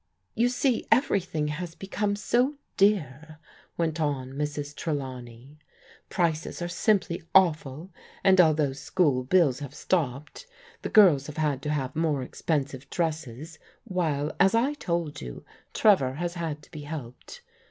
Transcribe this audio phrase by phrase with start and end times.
[0.33, 3.37] "You see everything has become so dear,"
[3.77, 4.75] went on Mrs.
[4.75, 5.59] Trelawney."
[6.19, 7.91] Prices are simply awful,
[8.23, 10.47] and al though school bills have stopped,
[10.81, 16.15] the girls have had to have more expensive dresses, while, as I told you, Trevor
[16.15, 17.43] has had to be helped.